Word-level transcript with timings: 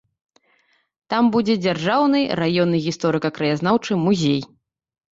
Там 1.15 1.29
будзе 1.35 1.57
дзяржаўны 1.67 2.19
раённы 2.41 2.83
гісторыка-краязнаўчы 2.89 4.03
музей. 4.09 4.41